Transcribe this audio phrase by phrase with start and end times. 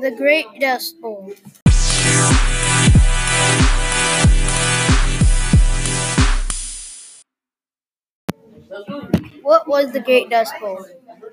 [0.00, 1.32] The Great Dust Bowl.
[9.42, 10.84] What was the Great Dust Bowl?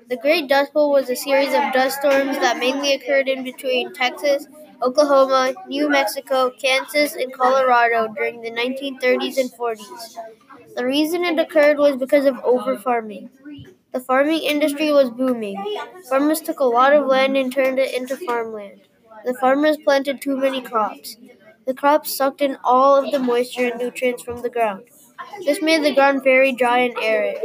[0.08, 3.92] The Great Dust Bowl was a series of dust storms that mainly occurred in between
[3.92, 4.46] Texas,
[4.82, 10.16] Oklahoma, New Mexico, Kansas, and Colorado during the 1930s and 40s.
[10.76, 13.28] The reason it occurred was because of overfarming.
[13.92, 15.56] The farming industry was booming.
[16.08, 18.80] Farmers took a lot of land and turned it into farmland.
[19.24, 21.16] The farmers planted too many crops.
[21.66, 24.84] The crops sucked in all of the moisture and nutrients from the ground.
[25.44, 27.38] This made the ground very dry and arid.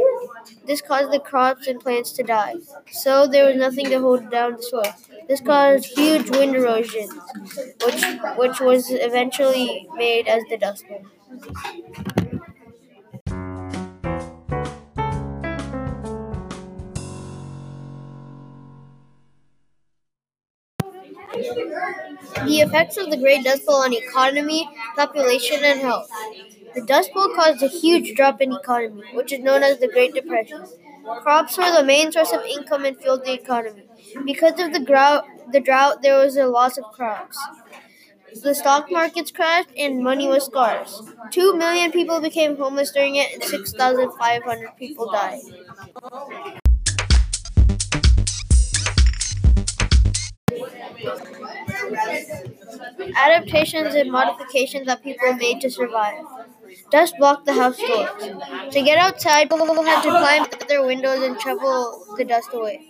[0.66, 2.56] This caused the crops and plants to die,
[2.90, 4.94] so there was nothing to hold down the soil.
[5.28, 7.08] This caused huge wind erosion,
[7.84, 8.04] which,
[8.36, 11.04] which was eventually made as the Dust Bowl.
[22.46, 26.10] The effects of the Great Dust Bowl on economy, population, and health.
[26.74, 30.14] The Dust Bowl caused a huge drop in economy, which is known as the Great
[30.14, 30.64] Depression.
[31.22, 33.84] Crops were the main source of income and fueled the economy.
[34.24, 37.38] Because of the drought, the drought, there was a loss of crops.
[38.42, 41.02] The stock markets crashed and money was scarce.
[41.30, 45.40] Two million people became homeless during it, and 6,500 people died.
[53.18, 56.24] Adaptations and modifications that people made to survive.
[56.90, 58.22] Dust blocked the house doors.
[58.72, 62.86] To get outside, people had to climb their windows and shovel the dust away.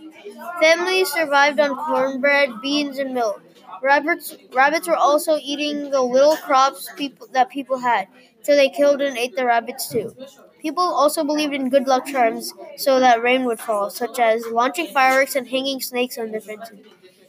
[0.60, 3.42] Families survived on cornbread, beans, and milk.
[3.82, 8.08] Rabbits, rabbits were also eating the little crops people, that people had,
[8.42, 10.14] so they killed and ate the rabbits too.
[10.60, 14.88] People also believed in good luck charms so that rain would fall, such as launching
[14.88, 16.78] fireworks and hanging snakes on their fences.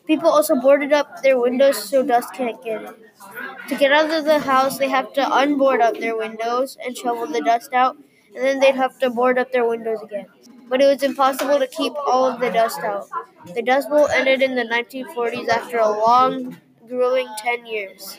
[0.09, 2.95] People also boarded up their windows so dust can't get in.
[3.67, 7.27] To get out of the house, they have to unboard up their windows and shovel
[7.27, 7.95] the dust out,
[8.33, 10.25] and then they'd have to board up their windows again.
[10.67, 13.07] But it was impossible to keep all of the dust out.
[13.53, 18.17] The Dust Bowl ended in the 1940s after a long, grueling 10 years.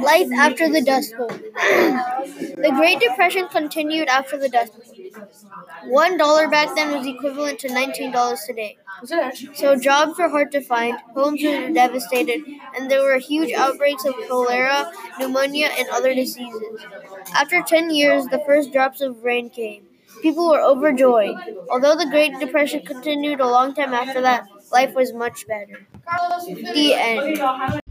[0.00, 1.28] Life after the Dust Bowl.
[1.28, 4.82] the Great Depression continued after the Dust Bowl.
[5.86, 8.78] One dollar back then was equivalent to nineteen dollars today.
[9.54, 12.42] So jobs were hard to find, homes were devastated,
[12.76, 16.80] and there were huge outbreaks of cholera, pneumonia, and other diseases.
[17.34, 19.86] After ten years, the first drops of rain came.
[20.22, 21.36] People were overjoyed.
[21.70, 25.86] Although the Great Depression continued a long time after that, life was much better.
[26.46, 27.81] The end.